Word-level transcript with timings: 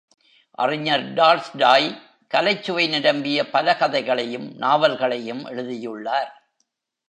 அறிஞர் 0.51 1.13
டால்ஸ்டாய் 1.13 2.01
கலைச்சுவை 2.33 2.89
நிரம்பிய 2.89 3.49
பல 3.49 3.75
கதைகளையும் 3.75 4.55
நாவல்களையும் 4.57 5.45
எழுதியுள்ளார். 5.45 6.31